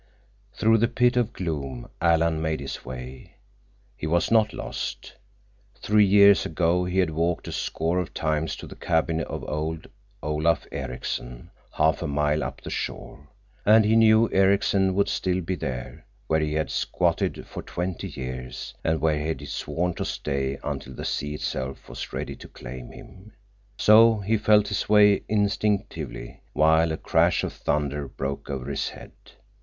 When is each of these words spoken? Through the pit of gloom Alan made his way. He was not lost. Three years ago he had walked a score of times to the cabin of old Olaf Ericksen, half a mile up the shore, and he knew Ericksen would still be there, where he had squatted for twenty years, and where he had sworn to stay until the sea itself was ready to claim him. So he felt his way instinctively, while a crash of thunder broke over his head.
Through 0.55 0.79
the 0.79 0.87
pit 0.87 1.15
of 1.15 1.31
gloom 1.31 1.87
Alan 2.01 2.41
made 2.41 2.59
his 2.59 2.83
way. 2.83 3.35
He 3.95 4.07
was 4.07 4.31
not 4.31 4.51
lost. 4.51 5.13
Three 5.75 6.07
years 6.07 6.43
ago 6.43 6.85
he 6.85 6.97
had 6.97 7.11
walked 7.11 7.47
a 7.47 7.51
score 7.51 7.99
of 7.99 8.11
times 8.11 8.55
to 8.55 8.65
the 8.65 8.75
cabin 8.75 9.21
of 9.21 9.43
old 9.47 9.85
Olaf 10.23 10.65
Ericksen, 10.71 11.51
half 11.73 12.01
a 12.01 12.07
mile 12.07 12.43
up 12.43 12.61
the 12.61 12.71
shore, 12.71 13.27
and 13.63 13.85
he 13.85 13.95
knew 13.95 14.27
Ericksen 14.33 14.95
would 14.95 15.07
still 15.07 15.39
be 15.39 15.53
there, 15.53 16.03
where 16.25 16.39
he 16.39 16.53
had 16.55 16.71
squatted 16.71 17.45
for 17.45 17.61
twenty 17.61 18.07
years, 18.07 18.73
and 18.83 19.01
where 19.01 19.19
he 19.19 19.27
had 19.27 19.47
sworn 19.49 19.93
to 19.93 20.03
stay 20.03 20.57
until 20.63 20.95
the 20.95 21.05
sea 21.05 21.35
itself 21.35 21.87
was 21.87 22.11
ready 22.11 22.35
to 22.37 22.47
claim 22.47 22.91
him. 22.91 23.33
So 23.77 24.17
he 24.17 24.37
felt 24.39 24.69
his 24.69 24.89
way 24.89 25.21
instinctively, 25.29 26.41
while 26.53 26.91
a 26.91 26.97
crash 26.97 27.43
of 27.43 27.53
thunder 27.53 28.07
broke 28.07 28.49
over 28.49 28.67
his 28.71 28.89
head. 28.89 29.11